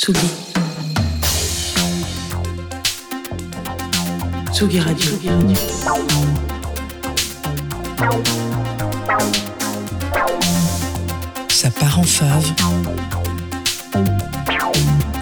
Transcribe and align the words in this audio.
Tsugi. 0.00 0.30
Tsugi 4.52 4.78
Radio. 4.80 5.10
Ça 11.48 11.70
part 11.70 11.98
en 11.98 12.04
fave. 12.04 12.52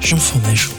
Jean 0.00 0.16
Fromageau. 0.16 0.72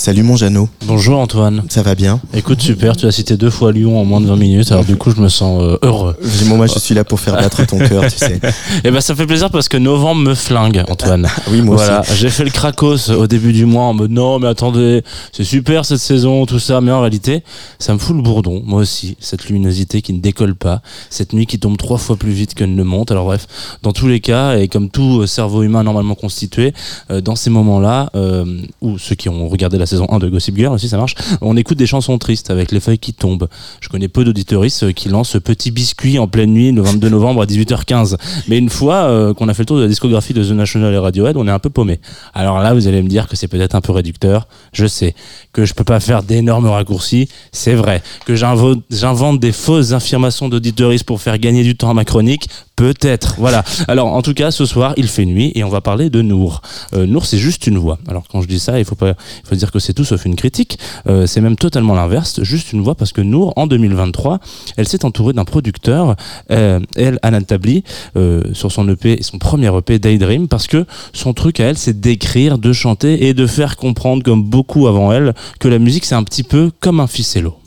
Salut 0.00 0.22
mon 0.22 0.34
Jeannot, 0.34 0.66
Bonjour 0.86 1.18
Antoine. 1.18 1.62
ça 1.68 1.82
va 1.82 1.94
bien 1.94 2.22
Écoute, 2.32 2.62
super, 2.62 2.96
tu 2.96 3.04
as 3.04 3.12
cité 3.12 3.36
deux 3.36 3.50
fois 3.50 3.70
Lyon 3.70 4.00
en 4.00 4.06
moins 4.06 4.22
de 4.22 4.26
20 4.28 4.36
minutes, 4.36 4.72
alors 4.72 4.86
du 4.86 4.96
coup 4.96 5.10
je 5.10 5.20
me 5.20 5.28
sens 5.28 5.62
euh, 5.62 5.76
heureux. 5.82 6.16
Bon, 6.46 6.56
Moi 6.56 6.66
je 6.68 6.78
suis 6.78 6.94
là 6.94 7.04
pour 7.04 7.20
faire 7.20 7.34
battre 7.34 7.66
ton 7.66 7.76
cœur, 7.86 8.04
tu 8.04 8.16
sais. 8.16 8.40
Et 8.82 8.90
ben 8.90 9.02
ça 9.02 9.14
fait 9.14 9.26
plaisir 9.26 9.50
parce 9.50 9.68
que 9.68 9.76
novembre 9.76 10.22
me 10.22 10.34
flingue, 10.34 10.82
Antoine. 10.88 11.28
Oui, 11.50 11.60
moi 11.60 11.76
voilà, 11.76 12.00
aussi. 12.00 12.16
j'ai 12.16 12.30
fait 12.30 12.44
le 12.44 12.50
cracos 12.50 13.10
au 13.10 13.26
début 13.26 13.52
du 13.52 13.66
mois 13.66 13.82
en 13.82 13.92
mode 13.92 14.10
non 14.10 14.38
mais 14.38 14.48
attendez, 14.48 15.02
c'est 15.32 15.44
super 15.44 15.84
cette 15.84 15.98
saison, 16.00 16.46
tout 16.46 16.58
ça, 16.60 16.80
mais 16.80 16.92
en 16.92 17.00
réalité, 17.00 17.42
ça 17.78 17.92
me 17.92 17.98
fout 17.98 18.16
le 18.16 18.22
bourdon, 18.22 18.62
moi 18.64 18.80
aussi, 18.80 19.18
cette 19.20 19.48
luminosité 19.48 20.00
qui 20.00 20.14
ne 20.14 20.20
décolle 20.20 20.54
pas, 20.54 20.80
cette 21.10 21.34
nuit 21.34 21.44
qui 21.44 21.58
tombe 21.58 21.76
trois 21.76 21.98
fois 21.98 22.16
plus 22.16 22.32
vite 22.32 22.54
qu'elle 22.54 22.74
ne 22.74 22.82
monte. 22.84 23.10
Alors 23.10 23.26
bref, 23.26 23.46
dans 23.82 23.92
tous 23.92 24.08
les 24.08 24.20
cas, 24.20 24.56
et 24.56 24.68
comme 24.68 24.88
tout 24.88 25.20
euh, 25.20 25.26
cerveau 25.26 25.62
humain 25.62 25.82
normalement 25.82 26.14
constitué, 26.14 26.72
euh, 27.10 27.20
dans 27.20 27.36
ces 27.36 27.50
moments-là, 27.50 28.08
euh, 28.14 28.46
ou 28.80 28.96
ceux 28.96 29.14
qui 29.14 29.28
ont 29.28 29.46
regardé 29.46 29.76
la 29.76 29.89
saison 29.90 30.06
1 30.10 30.18
de 30.18 30.28
Gossip 30.28 30.56
Girl 30.56 30.74
aussi, 30.74 30.88
ça 30.88 30.96
marche, 30.96 31.14
on 31.40 31.56
écoute 31.56 31.78
des 31.78 31.86
chansons 31.86 32.16
tristes 32.18 32.50
avec 32.50 32.72
les 32.72 32.80
feuilles 32.80 32.98
qui 32.98 33.12
tombent. 33.12 33.48
Je 33.80 33.88
connais 33.88 34.08
peu 34.08 34.24
d'auditoristes 34.24 34.84
euh, 34.84 34.92
qui 34.92 35.08
lancent 35.08 35.30
ce 35.30 35.38
petit 35.38 35.70
biscuit 35.70 36.18
en 36.18 36.28
pleine 36.28 36.52
nuit 36.52 36.72
le 36.72 36.82
22 36.82 37.08
novembre 37.08 37.42
à 37.42 37.46
18h15. 37.46 38.16
Mais 38.48 38.58
une 38.58 38.70
fois 38.70 38.94
euh, 38.94 39.34
qu'on 39.34 39.48
a 39.48 39.54
fait 39.54 39.62
le 39.62 39.66
tour 39.66 39.76
de 39.76 39.82
la 39.82 39.88
discographie 39.88 40.32
de 40.32 40.42
The 40.42 40.52
National 40.52 40.92
et 40.94 40.98
Radiohead, 40.98 41.36
on 41.36 41.46
est 41.46 41.50
un 41.50 41.58
peu 41.58 41.70
paumé. 41.70 42.00
Alors 42.34 42.60
là, 42.60 42.74
vous 42.74 42.88
allez 42.88 43.02
me 43.02 43.08
dire 43.08 43.28
que 43.28 43.36
c'est 43.36 43.48
peut-être 43.48 43.74
un 43.74 43.80
peu 43.80 43.92
réducteur. 43.92 44.46
Je 44.72 44.86
sais 44.86 45.14
que 45.52 45.64
je 45.64 45.74
peux 45.74 45.84
pas 45.84 46.00
faire 46.00 46.22
d'énormes 46.22 46.66
raccourcis. 46.66 47.28
C'est 47.52 47.74
vrai 47.74 48.02
que 48.24 48.34
j'invente 48.34 49.40
des 49.40 49.52
fausses 49.52 49.92
affirmations 49.92 50.48
d'auditoristes 50.48 51.04
pour 51.04 51.20
faire 51.20 51.38
gagner 51.38 51.62
du 51.62 51.76
temps 51.76 51.90
à 51.90 51.94
ma 51.94 52.04
chronique. 52.04 52.48
Peut-être. 52.80 53.34
Voilà. 53.36 53.62
Alors, 53.88 54.06
en 54.06 54.22
tout 54.22 54.32
cas, 54.32 54.50
ce 54.50 54.64
soir, 54.64 54.94
il 54.96 55.06
fait 55.06 55.26
nuit 55.26 55.52
et 55.54 55.64
on 55.64 55.68
va 55.68 55.82
parler 55.82 56.08
de 56.08 56.22
Nour. 56.22 56.62
Euh, 56.94 57.04
Nour, 57.04 57.26
c'est 57.26 57.36
juste 57.36 57.66
une 57.66 57.76
voix. 57.76 57.98
Alors, 58.08 58.24
quand 58.26 58.40
je 58.40 58.48
dis 58.48 58.58
ça, 58.58 58.78
il 58.78 58.86
faut 58.86 58.94
pas, 58.94 59.12
dire 59.52 59.70
que 59.70 59.78
c'est 59.78 59.92
tout 59.92 60.06
sauf 60.06 60.24
une 60.24 60.34
critique. 60.34 60.78
Euh, 61.06 61.26
c'est 61.26 61.42
même 61.42 61.56
totalement 61.56 61.94
l'inverse. 61.94 62.42
Juste 62.42 62.72
une 62.72 62.80
voix 62.80 62.94
parce 62.94 63.12
que 63.12 63.20
Nour, 63.20 63.52
en 63.56 63.66
2023, 63.66 64.40
elle 64.78 64.88
s'est 64.88 65.04
entourée 65.04 65.34
d'un 65.34 65.44
producteur, 65.44 66.16
euh, 66.50 66.80
elle, 66.96 67.18
Anan 67.20 67.42
Tabli, 67.42 67.84
euh, 68.16 68.44
sur 68.54 68.72
son 68.72 68.88
EP, 68.88 69.18
son 69.20 69.36
premier 69.36 69.70
EP, 69.76 69.98
Daydream, 69.98 70.48
parce 70.48 70.66
que 70.66 70.86
son 71.12 71.34
truc 71.34 71.60
à 71.60 71.64
elle, 71.64 71.76
c'est 71.76 72.00
d'écrire, 72.00 72.56
de 72.56 72.72
chanter 72.72 73.26
et 73.26 73.34
de 73.34 73.46
faire 73.46 73.76
comprendre, 73.76 74.22
comme 74.22 74.42
beaucoup 74.42 74.88
avant 74.88 75.12
elle, 75.12 75.34
que 75.58 75.68
la 75.68 75.78
musique, 75.78 76.06
c'est 76.06 76.14
un 76.14 76.24
petit 76.24 76.44
peu 76.44 76.70
comme 76.80 76.98
un 76.98 77.06
ficello. 77.06 77.59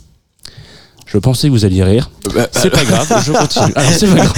Je 1.14 1.20
pensais 1.20 1.48
que 1.48 1.54
vous 1.54 1.64
alliez 1.64 1.84
rire. 1.84 2.10
C'est 2.52 2.72
pas 2.72 2.84
grave, 2.86 3.24
je 3.26 3.32
continue. 3.34 3.72
Alors 3.76 3.92
c'est 3.96 4.08
pas 4.08 4.16
grave. 4.16 4.34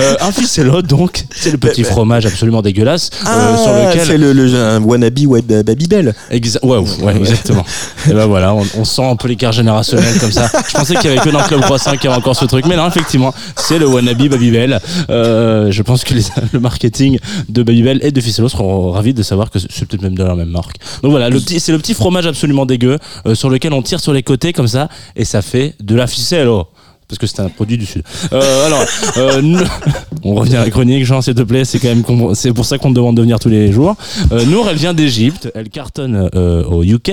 Euh, 0.00 0.16
un 0.20 0.32
ficello, 0.32 0.82
donc, 0.82 1.24
c'est 1.34 1.52
le 1.52 1.58
petit 1.58 1.84
fromage 1.84 2.26
absolument 2.26 2.62
dégueulasse 2.62 3.10
euh, 3.14 3.26
Ah, 3.26 3.56
sur 3.62 3.72
lequel 3.72 4.06
c'est 4.06 4.18
le, 4.18 4.32
le 4.32 4.54
un 4.56 4.82
wannabe 4.82 5.20
web 5.26 5.46
Babybel. 5.64 6.14
Exa 6.30 6.58
ouais, 6.64 6.78
ouais, 6.78 7.16
exactement. 7.16 7.64
Et 8.10 8.12
ben 8.12 8.26
voilà, 8.26 8.54
on, 8.54 8.64
on 8.76 8.84
sent 8.84 9.04
un 9.04 9.14
peu 9.14 9.28
l'écart 9.28 9.52
générationnel 9.52 10.18
comme 10.18 10.32
ça. 10.32 10.50
Je 10.68 10.74
pensais 10.74 10.96
qu'il 10.96 11.10
y 11.10 11.16
avait 11.16 11.22
que 11.24 11.30
dans 11.32 11.42
Club 11.44 11.60
Croissant 11.60 11.92
qu'il 11.92 12.04
y 12.04 12.06
avait 12.08 12.16
encore 12.16 12.34
ce 12.36 12.44
truc, 12.46 12.64
mais 12.66 12.76
non, 12.76 12.88
effectivement, 12.88 13.32
c'est 13.56 13.78
le 13.78 13.86
wannabe 13.86 14.26
Babybel. 14.28 14.80
Euh, 15.10 15.70
je 15.70 15.82
pense 15.82 16.02
que 16.02 16.14
les- 16.14 16.24
le 16.52 16.58
marketing 16.58 17.18
de 17.48 17.62
Babybel 17.62 18.00
et 18.02 18.10
de 18.10 18.20
Ficello 18.20 18.48
seront 18.48 18.90
ravis 18.90 19.14
de 19.14 19.22
savoir 19.22 19.50
que 19.50 19.58
c'est 19.60 19.86
peut-être 19.86 20.02
même 20.02 20.16
de 20.16 20.24
la 20.24 20.34
même 20.34 20.48
marque. 20.50 20.76
Donc 21.02 21.12
voilà, 21.12 21.28
le 21.30 21.38
petit, 21.38 21.60
c'est 21.60 21.70
le 21.72 21.78
petit 21.78 21.94
fromage 21.94 22.26
absolument 22.26 22.66
dégueu 22.66 22.98
euh, 23.26 23.34
sur 23.36 23.48
lequel 23.48 23.72
on 23.72 23.82
tire 23.82 24.00
sur 24.00 24.12
les 24.12 24.24
côtés 24.24 24.52
comme 24.52 24.66
ça 24.68 24.88
et 25.14 25.24
ça 25.24 25.40
fait 25.42 25.74
de 25.80 25.94
la 25.94 26.06
Ficello. 26.16 26.68
Parce 27.08 27.20
que 27.20 27.26
c'est 27.28 27.40
un 27.40 27.48
produit 27.48 27.78
du 27.78 27.86
sud. 27.86 28.02
Euh, 28.32 28.66
alors, 28.66 28.84
euh, 29.18 29.64
on 30.24 30.34
revient 30.34 30.56
à 30.56 30.64
la 30.64 30.70
chronique, 30.70 31.04
Jean, 31.04 31.22
s'il 31.22 31.34
te 31.34 31.42
plaît. 31.42 31.64
C'est 31.64 31.78
quand 31.78 31.88
même, 31.88 32.34
c'est 32.34 32.52
pour 32.52 32.64
ça 32.64 32.78
qu'on 32.78 32.90
te 32.90 32.94
demande 32.94 33.16
de 33.16 33.22
venir 33.22 33.38
tous 33.38 33.48
les 33.48 33.70
jours. 33.70 33.94
Euh, 34.32 34.44
Nour, 34.46 34.68
elle 34.68 34.76
vient 34.76 34.92
d'Égypte. 34.92 35.48
Elle 35.54 35.68
cartonne 35.68 36.28
euh, 36.34 36.64
au 36.64 36.82
UK. 36.82 37.12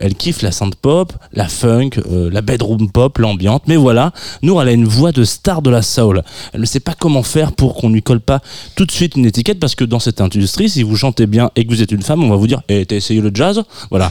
Elle 0.00 0.14
kiffe 0.16 0.42
la 0.42 0.50
synth 0.50 0.74
pop, 0.74 1.12
la 1.32 1.46
funk, 1.46 1.90
la 2.10 2.42
bedroom 2.42 2.90
pop, 2.90 3.18
l'ambiante. 3.18 3.64
Mais 3.68 3.76
voilà, 3.76 4.12
Nour, 4.42 4.62
elle 4.62 4.68
a 4.68 4.72
une 4.72 4.86
voix 4.86 5.12
de 5.12 5.22
star 5.22 5.62
de 5.62 5.70
la 5.70 5.82
soul. 5.82 6.24
Elle 6.52 6.60
ne 6.60 6.66
sait 6.66 6.80
pas 6.80 6.94
comment 6.98 7.22
faire 7.22 7.52
pour 7.52 7.74
qu'on 7.74 7.90
lui 7.90 8.02
colle 8.02 8.20
pas 8.20 8.40
tout 8.74 8.86
de 8.86 8.90
suite 8.90 9.14
une 9.14 9.26
étiquette 9.26 9.60
parce 9.60 9.76
que 9.76 9.84
dans 9.84 10.00
cette 10.00 10.20
industrie, 10.20 10.68
si 10.68 10.82
vous 10.82 10.96
chantez 10.96 11.26
bien 11.26 11.50
et 11.54 11.64
que 11.64 11.70
vous 11.70 11.82
êtes 11.82 11.92
une 11.92 12.02
femme, 12.02 12.24
on 12.24 12.28
va 12.28 12.36
vous 12.36 12.48
dire, 12.48 12.62
eh, 12.68 12.84
t'as 12.86 12.96
essayé 12.96 13.20
le 13.20 13.30
jazz? 13.32 13.62
Voilà. 13.90 14.10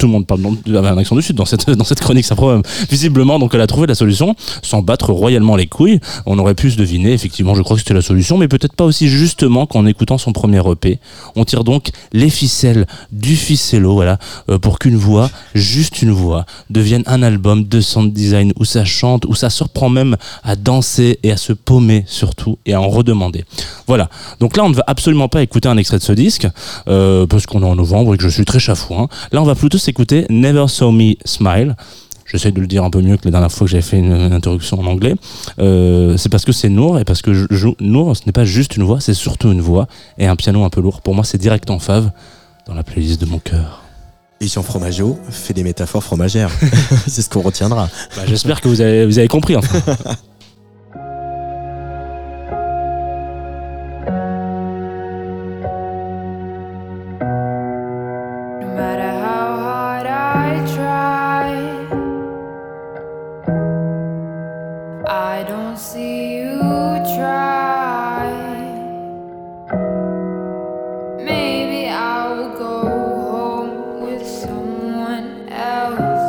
Tout 0.00 0.06
le 0.06 0.12
monde 0.12 0.26
parle 0.26 0.40
dans- 0.40 0.56
avec 0.78 0.90
un 0.92 0.98
accent 0.98 1.14
du 1.14 1.22
sud 1.22 1.36
dans 1.36 1.44
cette, 1.44 1.68
dans 1.78 1.84
cette 1.84 2.00
chronique, 2.00 2.24
ça 2.24 2.34
problème. 2.34 2.62
Visiblement, 2.90 3.38
donc 3.38 3.54
elle 3.54 3.60
a 3.60 3.66
trouvé 3.66 3.86
la 3.86 3.94
solution 3.94 4.34
sans 4.62 4.82
battre 4.82 5.12
royalement 5.12 5.56
les 5.56 5.66
couilles. 5.66 6.00
On 6.26 6.38
aurait 6.38 6.54
pu 6.54 6.70
se 6.70 6.76
deviner, 6.76 7.12
effectivement, 7.12 7.54
je 7.54 7.62
crois 7.62 7.76
que 7.76 7.82
c'était 7.82 7.94
la 7.94 8.02
solution, 8.02 8.38
mais 8.38 8.48
peut-être 8.48 8.74
pas 8.74 8.84
aussi 8.84 9.08
justement 9.08 9.66
qu'en 9.66 9.86
écoutant 9.86 10.18
son 10.18 10.32
premier 10.32 10.60
EP. 10.70 10.98
On 11.36 11.44
tire 11.44 11.64
donc 11.64 11.90
les 12.12 12.30
ficelles 12.30 12.86
du 13.12 13.36
ficello, 13.36 13.92
voilà, 13.94 14.18
euh, 14.48 14.58
pour 14.58 14.78
qu'une 14.78 14.96
voix, 14.96 15.30
juste 15.54 16.00
une 16.02 16.10
voix, 16.12 16.46
devienne 16.70 17.02
un 17.06 17.22
album 17.22 17.64
de 17.64 17.80
sound 17.80 18.12
design 18.12 18.52
où 18.58 18.64
ça 18.64 18.84
chante, 18.84 19.26
où 19.26 19.34
ça 19.34 19.50
surprend 19.50 19.90
même 19.90 20.16
à 20.42 20.56
danser 20.56 21.18
et 21.22 21.30
à 21.30 21.36
se 21.36 21.52
paumer 21.52 22.04
surtout 22.06 22.58
et 22.64 22.72
à 22.72 22.80
en 22.80 22.88
redemander. 22.88 23.44
Voilà. 23.86 24.08
Donc 24.40 24.56
là, 24.56 24.64
on 24.64 24.70
ne 24.70 24.74
va 24.74 24.84
absolument 24.86 25.28
pas 25.28 25.42
écouter 25.42 25.68
un 25.68 25.76
extrait 25.76 25.98
de 25.98 26.02
ce 26.02 26.12
disque, 26.12 26.46
euh, 26.88 27.26
parce 27.26 27.44
qu'on 27.46 27.62
est 27.62 27.66
en 27.66 27.76
novembre 27.76 28.14
et 28.14 28.16
que 28.16 28.22
je 28.22 28.28
suis 28.28 28.44
très 28.46 28.58
chafouin. 28.60 29.08
Là, 29.32 29.42
on 29.42 29.44
va 29.44 29.54
plutôt 29.54 29.78
s'écouter 29.90 30.24
Never 30.30 30.66
Saw 30.68 30.92
Me 30.92 31.14
Smile. 31.24 31.74
J'essaie 32.24 32.52
de 32.52 32.60
le 32.60 32.68
dire 32.68 32.84
un 32.84 32.90
peu 32.90 33.00
mieux 33.02 33.16
que 33.16 33.24
la 33.24 33.32
dernière 33.32 33.50
fois 33.50 33.64
que 33.66 33.72
j'avais 33.72 33.82
fait 33.82 33.98
une, 33.98 34.12
une 34.12 34.32
introduction 34.32 34.78
en 34.78 34.86
anglais. 34.86 35.16
Euh, 35.58 36.16
c'est 36.16 36.28
parce 36.28 36.44
que 36.44 36.52
c'est 36.52 36.68
Nour 36.68 37.00
et 37.00 37.04
parce 37.04 37.22
que 37.22 37.34
je, 37.34 37.46
je- 37.50 37.66
Nour, 37.80 38.16
ce 38.16 38.22
n'est 38.24 38.30
pas 38.32 38.44
juste 38.44 38.76
une 38.76 38.84
voix, 38.84 39.00
c'est 39.00 39.14
surtout 39.14 39.50
une 39.50 39.60
voix 39.60 39.88
et 40.16 40.28
un 40.28 40.36
piano 40.36 40.62
un 40.62 40.70
peu 40.70 40.80
lourd. 40.80 41.02
Pour 41.02 41.16
moi, 41.16 41.24
c'est 41.24 41.38
direct 41.38 41.68
en 41.70 41.80
fave 41.80 42.12
dans 42.68 42.74
la 42.74 42.84
playlist 42.84 43.20
de 43.20 43.26
mon 43.26 43.40
cœur. 43.40 43.82
Et 44.40 44.46
Jean 44.46 44.62
Fromageau 44.62 45.18
fait 45.28 45.54
des 45.54 45.64
métaphores 45.64 46.04
fromagères. 46.04 46.50
c'est 47.08 47.20
ce 47.22 47.28
qu'on 47.28 47.42
retiendra. 47.42 47.88
Bah, 48.16 48.22
J'espère 48.28 48.60
que 48.60 48.68
vous 48.68 48.80
avez, 48.80 49.06
vous 49.06 49.18
avez 49.18 49.26
compris. 49.28 49.56
Enfin. 49.56 49.80
see 65.76 66.36
you 66.36 66.58
try. 67.16 68.28
Maybe 71.18 71.88
I 71.88 72.32
will 72.32 72.58
go 72.58 72.80
home 73.30 74.00
with 74.02 74.26
someone 74.26 75.48
else 75.48 76.26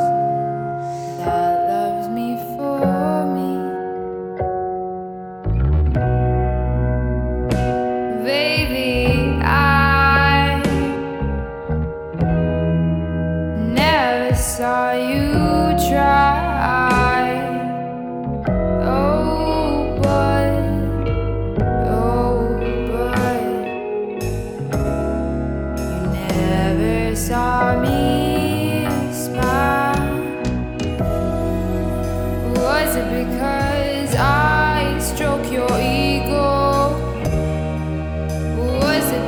that 1.17 1.67
loves 1.69 2.07
me 2.09 2.37
for 2.55 3.25
me. 3.35 3.51
Baby, 8.23 9.39
I 9.43 10.61
never 13.57 14.35
saw 14.35 14.91
you 14.93 15.89
try. 15.89 16.20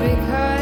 Because 0.03 0.52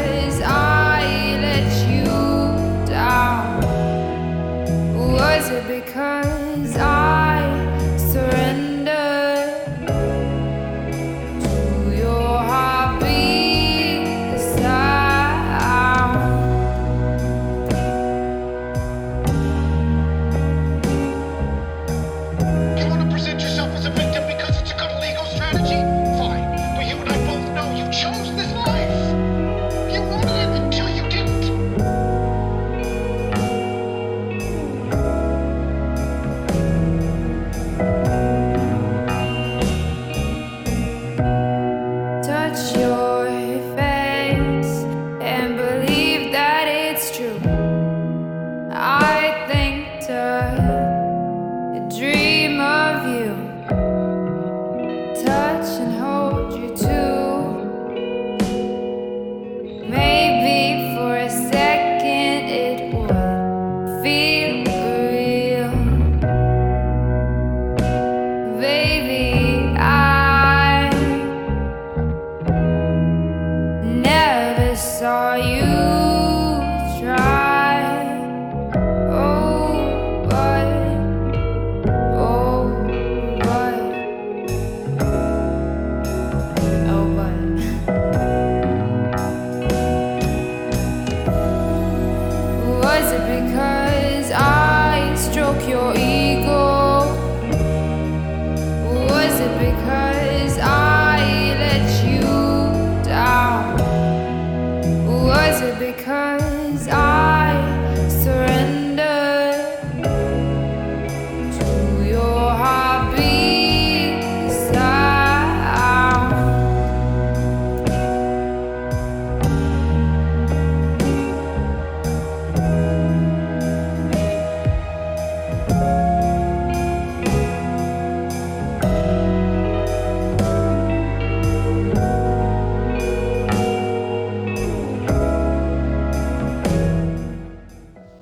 doctor. 50.08 50.81